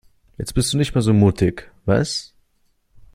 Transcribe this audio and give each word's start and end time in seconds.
Jetzt 0.39 0.55
bist 0.55 0.73
du 0.73 0.77
nicht 0.77 0.95
mehr 0.95 1.03
so 1.03 1.13
mutig, 1.13 1.69
was? 1.85 2.33